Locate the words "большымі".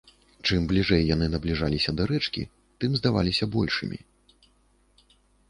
3.59-4.03